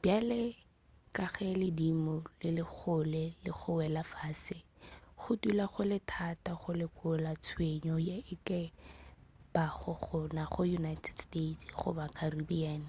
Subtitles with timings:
[0.00, 0.42] bjale
[1.14, 4.56] ka ge ledimo le le kgole le go wela fase
[5.20, 8.60] go dula go le thata go lekola tshenyo ye e ka
[9.54, 12.82] bago gona go united states goba caribbean